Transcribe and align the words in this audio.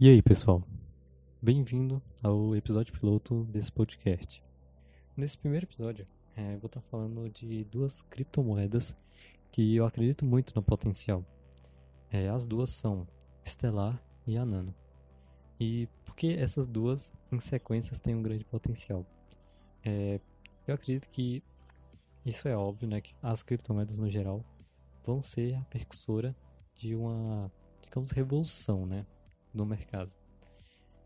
E 0.00 0.08
aí, 0.08 0.22
pessoal? 0.22 0.62
Bem-vindo 1.42 2.00
ao 2.22 2.54
episódio 2.54 2.92
piloto 2.92 3.42
desse 3.46 3.72
podcast. 3.72 4.40
Nesse 5.16 5.36
primeiro 5.36 5.66
episódio, 5.66 6.06
é, 6.36 6.54
eu 6.54 6.60
vou 6.60 6.68
estar 6.68 6.80
falando 6.82 7.28
de 7.28 7.64
duas 7.64 8.02
criptomoedas 8.02 8.96
que 9.50 9.74
eu 9.74 9.84
acredito 9.84 10.24
muito 10.24 10.54
no 10.54 10.62
potencial. 10.62 11.24
É, 12.12 12.28
as 12.28 12.46
duas 12.46 12.70
são 12.70 13.08
Stellar 13.44 14.00
e 14.24 14.36
a 14.36 14.46
Nano. 14.46 14.72
E 15.58 15.88
por 16.04 16.14
que 16.14 16.32
essas 16.32 16.68
duas 16.68 17.12
em 17.32 17.40
sequências 17.40 17.98
têm 17.98 18.14
um 18.14 18.22
grande 18.22 18.44
potencial? 18.44 19.04
É, 19.84 20.20
eu 20.64 20.76
acredito 20.76 21.08
que 21.10 21.42
isso 22.24 22.46
é 22.46 22.56
óbvio, 22.56 22.86
né? 22.86 23.00
Que 23.00 23.16
as 23.20 23.42
criptomoedas 23.42 23.98
no 23.98 24.08
geral 24.08 24.44
vão 25.04 25.20
ser 25.20 25.56
a 25.56 25.62
percussora 25.62 26.36
de 26.76 26.94
uma, 26.94 27.50
digamos, 27.82 28.12
revolução, 28.12 28.86
né? 28.86 29.04
No 29.52 29.64
mercado. 29.64 30.12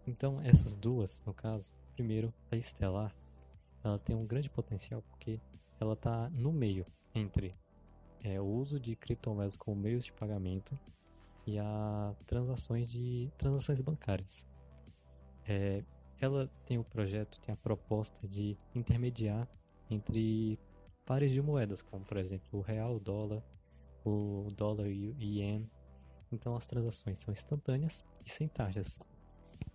Então, 0.06 0.40
essas 0.42 0.74
duas, 0.74 1.22
no 1.24 1.32
caso, 1.32 1.72
primeiro, 1.94 2.34
a 2.50 2.60
Stellar, 2.60 3.14
ela 3.84 3.98
tem 3.98 4.16
um 4.16 4.26
grande 4.26 4.50
potencial 4.50 5.02
porque 5.02 5.40
ela 5.80 5.94
está 5.94 6.28
no 6.30 6.52
meio 6.52 6.86
entre 7.14 7.56
é, 8.22 8.40
o 8.40 8.44
uso 8.44 8.78
de 8.78 8.94
criptomoedas 8.96 9.56
como 9.56 9.80
meios 9.80 10.04
de 10.04 10.12
pagamento 10.12 10.78
e 11.46 11.58
a 11.58 12.14
transações 12.26 12.90
de 12.90 13.30
transações 13.36 13.80
bancárias. 13.80 14.46
É, 15.46 15.84
ela 16.20 16.48
tem 16.64 16.78
o 16.78 16.84
projeto, 16.84 17.40
tem 17.40 17.52
a 17.52 17.56
proposta 17.56 18.28
de 18.28 18.56
intermediar 18.74 19.48
entre 19.90 20.58
pares 21.04 21.32
de 21.32 21.42
moedas, 21.42 21.82
como 21.82 22.04
por 22.04 22.16
exemplo 22.16 22.60
o 22.60 22.62
real, 22.62 22.96
o 22.96 23.00
dólar, 23.00 23.42
o 24.04 24.48
dólar 24.56 24.88
e 24.88 25.08
o 25.08 25.20
ien. 25.20 25.68
Então 26.32 26.56
as 26.56 26.66
transações 26.66 27.18
são 27.18 27.32
instantâneas 27.32 28.04
e 28.24 28.30
sem 28.30 28.48
taxas. 28.48 28.98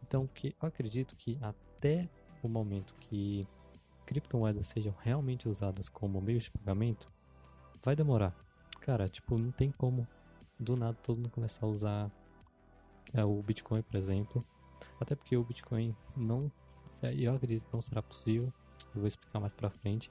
Então 0.01 0.27
que 0.27 0.55
eu 0.61 0.67
acredito 0.67 1.15
que 1.15 1.37
até 1.41 2.09
o 2.41 2.47
momento 2.47 2.93
que 2.99 3.47
criptomoedas 4.05 4.67
sejam 4.67 4.95
realmente 4.99 5.47
usadas 5.47 5.89
como 5.89 6.21
meio 6.21 6.39
de 6.39 6.49
pagamento, 6.49 7.11
vai 7.83 7.95
demorar. 7.95 8.35
Cara, 8.79 9.09
tipo, 9.09 9.37
não 9.37 9.51
tem 9.51 9.69
como 9.71 10.07
do 10.59 10.75
nada 10.75 10.97
todo 11.03 11.17
mundo 11.17 11.29
começar 11.29 11.65
a 11.65 11.69
usar 11.69 12.11
é, 13.13 13.23
o 13.23 13.41
Bitcoin, 13.43 13.81
por 13.81 13.97
exemplo. 13.97 14.45
Até 14.99 15.15
porque 15.15 15.35
o 15.35 15.43
Bitcoin 15.43 15.95
não, 16.15 16.51
eu 17.17 17.33
acredito 17.35 17.65
que 17.65 17.73
não 17.73 17.81
será 17.81 18.01
possível. 18.01 18.51
Eu 18.95 19.01
vou 19.01 19.07
explicar 19.07 19.39
mais 19.39 19.53
pra 19.53 19.69
frente. 19.69 20.09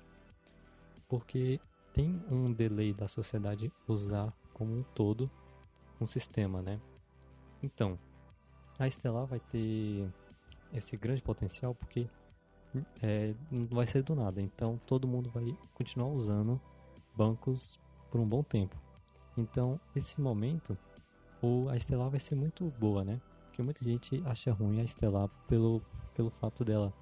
Porque 1.08 1.60
tem 1.92 2.22
um 2.30 2.52
delay 2.52 2.92
da 2.92 3.08
sociedade 3.08 3.72
usar 3.88 4.32
como 4.52 4.76
um 4.76 4.82
todo 4.82 5.30
um 6.00 6.06
sistema, 6.06 6.62
né? 6.62 6.80
Então, 7.62 7.98
a 8.78 8.88
Stellar 8.88 9.26
vai 9.26 9.40
ter 9.40 10.08
esse 10.72 10.96
grande 10.96 11.22
potencial 11.22 11.74
porque 11.74 12.08
é, 13.02 13.34
não 13.50 13.66
vai 13.66 13.86
ser 13.86 14.02
do 14.02 14.14
nada. 14.14 14.40
Então 14.40 14.80
todo 14.86 15.08
mundo 15.08 15.30
vai 15.30 15.56
continuar 15.74 16.08
usando 16.08 16.60
bancos 17.16 17.78
por 18.10 18.20
um 18.20 18.28
bom 18.28 18.42
tempo. 18.42 18.76
Então 19.36 19.80
esse 19.94 20.20
momento, 20.20 20.76
o, 21.42 21.68
a 21.68 21.78
Stellar 21.78 22.10
vai 22.10 22.20
ser 22.20 22.34
muito 22.34 22.64
boa, 22.78 23.04
né? 23.04 23.20
Porque 23.46 23.62
muita 23.62 23.82
gente 23.84 24.22
acha 24.26 24.52
ruim 24.52 24.80
a 24.80 24.86
Stellar 24.86 25.28
pelo, 25.48 25.82
pelo 26.14 26.30
fato 26.30 26.64
dela 26.64 26.92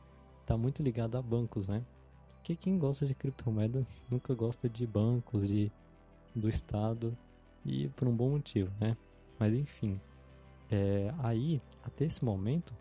estar 0.40 0.54
tá 0.54 0.56
muito 0.56 0.82
ligada 0.82 1.18
a 1.18 1.22
bancos, 1.22 1.68
né? 1.68 1.84
Porque 2.36 2.54
quem 2.54 2.78
gosta 2.78 3.06
de 3.06 3.14
criptomoeda 3.14 3.84
nunca 4.08 4.34
gosta 4.34 4.68
de 4.68 4.86
bancos, 4.86 5.46
de 5.46 5.72
do 6.34 6.48
Estado 6.48 7.16
e 7.64 7.88
por 7.90 8.08
um 8.08 8.16
bom 8.16 8.30
motivo, 8.30 8.72
né? 8.80 8.96
Mas 9.38 9.54
enfim, 9.54 10.00
é, 10.70 11.12
aí 11.18 11.60
até 11.82 12.04
esse 12.04 12.24
momento 12.24 12.74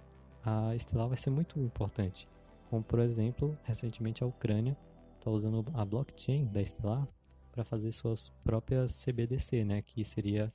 a 0.44 0.78
Stellar 0.78 1.08
vai 1.08 1.18
ser 1.18 1.30
muito 1.30 1.60
importante 1.60 2.28
como 2.74 2.84
por 2.84 2.98
exemplo, 2.98 3.56
recentemente 3.66 4.24
a 4.24 4.26
Ucrânia 4.26 4.76
está 5.20 5.30
usando 5.30 5.64
a 5.76 5.86
blockchain 5.86 6.48
da 6.48 6.66
Stellar 6.66 7.08
para 7.52 7.64
fazer 7.64 7.92
suas 7.92 8.30
próprias 8.44 8.92
CBDC, 8.92 9.64
né, 9.64 9.84
que 9.84 10.04
seria 10.04 10.52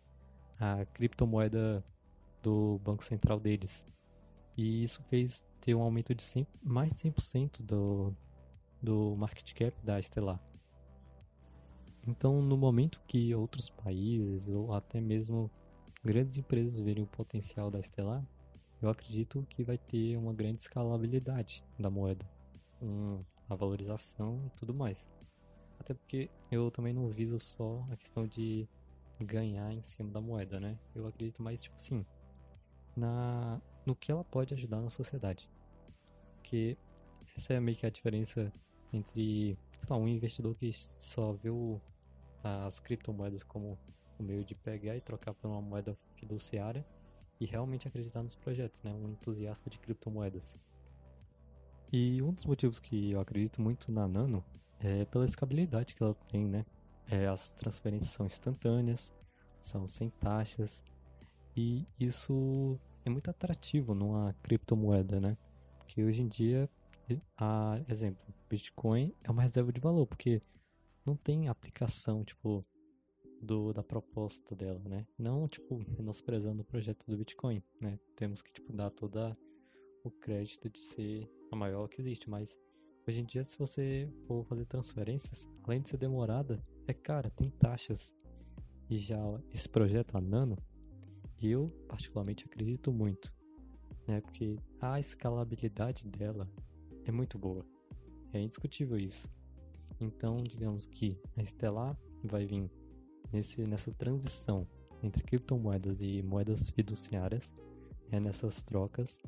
a 0.58 0.84
criptomoeda 0.86 1.84
do 2.42 2.80
Banco 2.82 3.04
Central 3.04 3.38
deles. 3.38 3.86
E 4.56 4.82
isso 4.82 5.00
fez 5.04 5.46
ter 5.60 5.76
um 5.76 5.80
aumento 5.80 6.12
de 6.12 6.24
100, 6.24 6.44
mais 6.60 6.92
de 6.92 6.98
100% 7.08 7.62
do, 7.62 8.12
do 8.82 9.14
market 9.16 9.54
cap 9.54 9.80
da 9.84 10.02
Stellar. 10.02 10.42
Então, 12.08 12.40
no 12.40 12.56
momento 12.56 13.02
que 13.06 13.34
outros 13.34 13.68
países 13.68 14.48
ou 14.48 14.72
até 14.72 14.98
mesmo 14.98 15.50
grandes 16.02 16.38
empresas 16.38 16.80
verem 16.80 17.04
o 17.04 17.06
potencial 17.06 17.70
da 17.70 17.82
Stellar, 17.82 18.26
eu 18.80 18.88
acredito 18.88 19.46
que 19.50 19.62
vai 19.62 19.76
ter 19.76 20.16
uma 20.16 20.32
grande 20.32 20.62
escalabilidade 20.62 21.62
da 21.78 21.90
moeda, 21.90 22.26
a 23.46 23.54
valorização 23.54 24.42
e 24.46 24.50
tudo 24.58 24.72
mais. 24.72 25.10
Até 25.78 25.92
porque 25.92 26.30
eu 26.50 26.70
também 26.70 26.94
não 26.94 27.10
viso 27.10 27.38
só 27.38 27.86
a 27.90 27.96
questão 27.96 28.26
de 28.26 28.66
ganhar 29.20 29.70
em 29.70 29.82
cima 29.82 30.10
da 30.10 30.20
moeda, 30.20 30.58
né? 30.58 30.78
Eu 30.94 31.06
acredito 31.06 31.42
mais, 31.42 31.62
tipo 31.62 31.76
assim, 31.76 32.06
na, 32.96 33.60
no 33.84 33.94
que 33.94 34.10
ela 34.10 34.24
pode 34.24 34.54
ajudar 34.54 34.80
na 34.80 34.88
sociedade. 34.88 35.50
Porque 36.36 36.78
essa 37.36 37.52
é 37.52 37.60
meio 37.60 37.76
que 37.76 37.84
a 37.84 37.90
diferença 37.90 38.50
entre 38.94 39.58
lá, 39.90 39.96
um 39.96 40.08
investidor 40.08 40.54
que 40.54 40.72
só 40.72 41.32
vê 41.34 41.50
o, 41.50 41.80
as 42.42 42.80
criptomoedas 42.80 43.42
como 43.42 43.78
o 44.18 44.22
meio 44.22 44.44
de 44.44 44.54
pegar 44.54 44.96
e 44.96 45.00
trocar 45.00 45.34
por 45.34 45.48
uma 45.48 45.60
moeda 45.60 45.96
fiduciária 46.16 46.84
e 47.40 47.46
realmente 47.46 47.86
acreditar 47.86 48.22
nos 48.22 48.34
projetos, 48.34 48.82
né? 48.82 48.92
Um 48.92 49.10
entusiasta 49.10 49.70
de 49.70 49.78
criptomoedas. 49.78 50.58
E 51.92 52.20
um 52.20 52.32
dos 52.32 52.44
motivos 52.44 52.78
que 52.78 53.12
eu 53.12 53.20
acredito 53.20 53.62
muito 53.62 53.90
na 53.90 54.06
Nano 54.06 54.44
é 54.80 55.04
pela 55.06 55.24
escalabilidade 55.24 55.94
que 55.94 56.02
ela 56.02 56.14
tem, 56.28 56.46
né? 56.46 56.66
É, 57.06 57.26
as 57.26 57.52
transferências 57.52 58.10
são 58.10 58.26
instantâneas, 58.26 59.12
são 59.60 59.88
sem 59.88 60.10
taxas 60.10 60.84
e 61.56 61.86
isso 61.98 62.78
é 63.04 63.10
muito 63.10 63.30
atrativo 63.30 63.94
numa 63.94 64.34
criptomoeda, 64.42 65.20
né? 65.20 65.36
Porque 65.78 66.04
hoje 66.04 66.22
em 66.22 66.28
dia, 66.28 66.68
a 67.36 67.80
exemplo, 67.88 68.22
Bitcoin 68.50 69.14
é 69.24 69.30
uma 69.30 69.42
reserva 69.42 69.72
de 69.72 69.80
valor, 69.80 70.06
porque 70.06 70.42
não 71.08 71.16
tem 71.16 71.48
aplicação, 71.48 72.22
tipo, 72.22 72.64
do, 73.40 73.72
da 73.72 73.82
proposta 73.82 74.54
dela, 74.54 74.80
né? 74.80 75.06
Não, 75.18 75.48
tipo, 75.48 75.78
menosprezando 75.96 76.60
o 76.62 76.64
projeto 76.64 77.06
do 77.06 77.16
Bitcoin, 77.16 77.62
né? 77.80 77.98
Temos 78.14 78.42
que, 78.42 78.52
tipo, 78.52 78.72
dar 78.72 78.90
toda 78.90 79.36
o 80.04 80.10
crédito 80.10 80.68
de 80.68 80.78
ser 80.78 81.30
a 81.50 81.56
maior 81.56 81.88
que 81.88 82.00
existe, 82.00 82.28
mas 82.28 82.58
hoje 83.06 83.20
em 83.20 83.24
dia, 83.24 83.42
se 83.42 83.58
você 83.58 84.08
for 84.26 84.44
fazer 84.44 84.66
transferências, 84.66 85.48
além 85.64 85.80
de 85.80 85.88
ser 85.88 85.96
demorada, 85.96 86.62
é 86.86 86.92
cara, 86.92 87.30
tem 87.30 87.50
taxas. 87.50 88.14
E 88.90 88.98
já 88.98 89.18
esse 89.52 89.68
projeto, 89.68 90.16
a 90.16 90.20
Nano, 90.20 90.56
eu 91.40 91.70
particularmente 91.88 92.44
acredito 92.44 92.92
muito, 92.92 93.32
né? 94.06 94.20
Porque 94.20 94.56
a 94.78 95.00
escalabilidade 95.00 96.06
dela 96.06 96.50
é 97.04 97.12
muito 97.12 97.38
boa. 97.38 97.64
É 98.30 98.40
indiscutível 98.40 98.98
isso. 98.98 99.26
Então, 100.00 100.36
digamos 100.36 100.86
que 100.86 101.18
a 101.36 101.44
Stellar 101.44 101.96
vai 102.24 102.46
vir 102.46 102.70
nesse, 103.32 103.66
nessa 103.66 103.92
transição 103.92 104.66
entre 105.02 105.22
criptomoedas 105.22 106.00
e 106.00 106.22
moedas 106.22 106.70
fiduciárias, 106.70 107.54
é 108.10 108.18
nessas 108.18 108.62
trocas, 108.62 109.20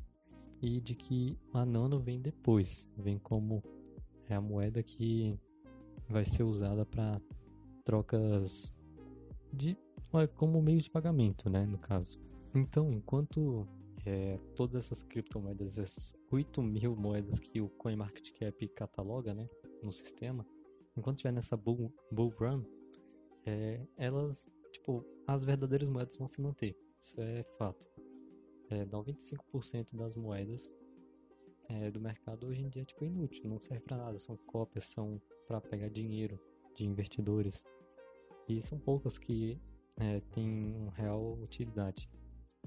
e 0.61 0.79
de 0.79 0.95
que 0.95 1.37
a 1.53 1.65
Nano 1.65 1.99
vem 1.99 2.21
depois, 2.21 2.87
vem 2.97 3.17
como 3.17 3.63
é 4.29 4.35
a 4.35 4.41
moeda 4.41 4.83
que 4.83 5.37
vai 6.09 6.23
ser 6.25 6.43
usada 6.43 6.85
para 6.85 7.19
trocas 7.83 8.73
de 9.51 9.77
como 10.35 10.61
meio 10.61 10.81
de 10.81 10.89
pagamento, 10.89 11.49
né, 11.49 11.65
no 11.65 11.77
caso. 11.77 12.19
Então, 12.53 12.91
enquanto 12.91 13.65
é, 14.05 14.37
todas 14.55 14.85
essas 14.85 15.03
criptomoedas, 15.03 15.79
essas 15.79 16.13
8 16.29 16.61
mil 16.61 16.95
moedas 16.95 17.39
que 17.39 17.61
o 17.61 17.69
CoinMarketCap 17.69 18.67
cataloga, 18.69 19.33
né, 19.33 19.49
no 19.81 19.91
sistema, 19.91 20.45
enquanto 20.95 21.17
estiver 21.17 21.33
nessa 21.33 21.55
bull, 21.55 21.93
bull 22.11 22.33
run, 22.37 22.63
é, 23.45 23.85
elas, 23.97 24.49
tipo, 24.71 25.05
as 25.27 25.43
verdadeiras 25.43 25.87
moedas 25.87 26.17
vão 26.17 26.27
se 26.27 26.41
manter. 26.41 26.77
Isso 26.99 27.19
é 27.21 27.43
fato. 27.57 27.89
É, 28.69 28.85
95% 28.85 29.95
das 29.95 30.15
moedas 30.15 30.73
é, 31.67 31.91
do 31.91 31.99
mercado 31.99 32.47
hoje 32.47 32.61
em 32.61 32.69
dia 32.69 32.81
é 32.81 32.85
tipo 32.85 33.03
inútil, 33.03 33.49
não 33.49 33.59
serve 33.59 33.83
para 33.83 33.97
nada, 33.97 34.17
são 34.17 34.37
cópias, 34.37 34.85
são 34.85 35.21
para 35.47 35.59
pegar 35.59 35.89
dinheiro 35.89 36.39
de 36.75 36.85
investidores. 36.85 37.63
E 38.47 38.61
são 38.61 38.79
poucas 38.79 39.17
que 39.17 39.59
é, 39.97 40.19
têm 40.31 40.89
real 40.95 41.37
utilidade. 41.41 42.09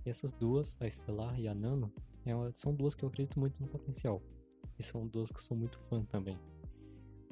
E 0.05 0.11
essas 0.11 0.33
duas, 0.33 0.77
a 0.81 0.89
Stellar 0.89 1.39
e 1.39 1.49
a 1.49 1.55
Nano, 1.55 1.93
é 2.25 2.35
uma, 2.35 2.53
são 2.55 2.75
duas 2.75 2.95
que 2.95 3.05
eu 3.05 3.09
acredito 3.09 3.39
muito 3.39 3.61
no 3.61 3.69
potencial. 3.69 4.23
E 4.79 4.83
são 4.83 5.07
duas 5.07 5.31
que 5.31 5.39
eu 5.39 5.43
sou 5.43 5.57
muito 5.57 5.79
fã 5.89 6.05
também. 6.05 6.39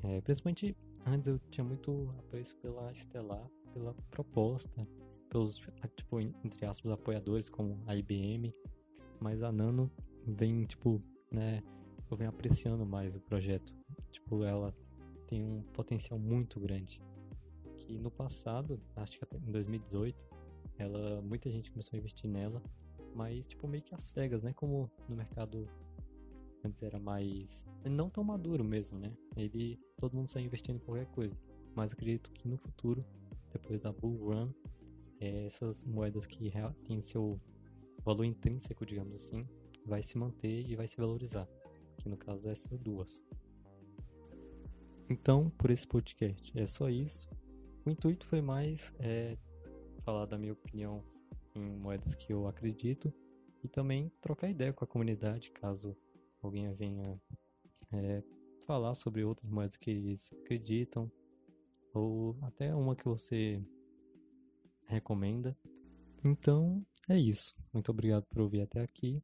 É, 0.05 0.21
principalmente 0.21 0.77
Antes 1.05 1.29
eu 1.29 1.39
tinha 1.51 1.65
muito 1.65 2.15
apreço 2.19 2.57
pela 2.59 2.91
Estelar, 2.93 3.51
pela 3.73 3.95
proposta, 4.11 4.87
pelos, 5.29 5.61
tipo, 5.97 6.21
entre 6.21 6.65
aspas, 6.65 6.93
apoiadores 6.93 7.49
como 7.49 7.83
a 7.87 7.97
IBM, 7.97 8.53
mas 9.21 9.43
a 9.43 9.51
Nano 9.51 9.91
vem, 10.25 10.65
tipo, 10.65 11.03
né, 11.31 11.61
eu 12.09 12.17
venho 12.17 12.31
apreciando 12.31 12.87
mais 12.87 13.17
o 13.17 13.21
projeto. 13.21 13.75
Tipo, 14.13 14.45
ela 14.45 14.73
tem 15.27 15.43
um 15.43 15.63
potencial 15.73 16.19
muito 16.19 16.61
grande. 16.61 17.03
Que 17.79 17.99
no 17.99 18.11
passado, 18.11 18.81
acho 18.95 19.19
que 19.19 19.25
até 19.25 19.39
em 19.39 19.51
2018, 19.51 20.25
ela, 20.79 21.21
muita 21.21 21.51
gente 21.51 21.71
começou 21.73 21.97
a 21.97 21.99
investir 21.99 22.31
nela, 22.31 22.63
mas 23.15 23.47
tipo 23.47 23.67
meio 23.67 23.83
que 23.83 23.95
às 23.95 24.03
cegas, 24.03 24.43
né? 24.43 24.53
Como 24.53 24.89
no 25.09 25.17
mercado 25.17 25.69
antes 26.65 26.83
era 26.83 26.99
mais 26.99 27.67
não 27.85 28.09
tão 28.09 28.25
maduro 28.25 28.65
mesmo, 28.65 28.99
né? 28.99 29.13
Ele 29.37 29.79
todo 29.97 30.17
mundo 30.17 30.29
sai 30.29 30.43
investindo 30.43 30.77
em 30.77 30.81
qualquer 30.81 31.07
coisa. 31.07 31.39
Mas 31.75 31.93
acredito 31.93 32.31
que 32.33 32.49
no 32.49 32.57
futuro, 32.57 33.05
depois 33.51 33.81
da 33.81 33.93
bull 33.93 34.29
run, 34.29 34.53
é, 35.21 35.47
essas 35.47 35.85
moedas 35.85 36.27
que 36.27 36.53
têm 36.85 37.01
seu 37.01 37.41
valor 38.05 38.25
intrínseco, 38.25 38.85
digamos 38.85 39.15
assim, 39.15 39.47
vai 39.87 40.03
se 40.03 40.19
manter 40.19 40.69
e 40.69 40.77
vai 40.77 40.87
se 40.87 40.97
valorizar. 40.97 41.49
Que 41.99 42.09
no 42.09 42.17
caso 42.17 42.49
essas 42.49 42.77
duas. 42.79 43.23
Então, 45.09 45.51
por 45.51 45.71
esse 45.71 45.87
podcast 45.87 46.53
é 46.59 46.67
só 46.67 46.89
isso. 46.89 47.29
O 47.85 47.91
intuito 47.91 48.27
foi 48.27 48.41
mais 48.41 48.93
é, 48.99 49.37
falar 50.01 50.27
da 50.27 50.39
minha 50.39 50.53
opinião 50.53 51.03
em 51.55 51.77
moedas 51.77 52.15
que 52.15 52.33
eu 52.33 52.47
acredito 52.47 53.13
e 53.63 53.69
também 53.69 54.11
trocar 54.21 54.49
ideia 54.49 54.73
com 54.73 54.85
a 54.85 54.89
comunidade 54.89 55.51
caso 55.51 55.97
alguém 56.47 56.73
venha 56.75 57.21
é, 57.93 58.23
falar 58.67 58.95
sobre 58.95 59.25
outras 59.25 59.49
moedas 59.49 59.77
que 59.77 59.91
eles 59.91 60.33
acreditam 60.33 61.11
ou 61.95 62.37
até 62.43 62.75
uma 62.75 62.97
que 62.97 63.05
você 63.05 63.63
recomenda. 64.87 65.57
Então 66.25 66.85
é 67.09 67.19
isso. 67.19 67.55
Muito 67.73 67.91
obrigado 67.91 68.25
por 68.27 68.41
ouvir 68.41 68.61
até 68.61 68.81
aqui 68.81 69.23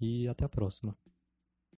e 0.00 0.28
até 0.28 0.44
a 0.44 0.48
próxima. 0.48 0.96